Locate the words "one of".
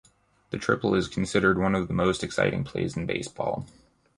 1.59-1.87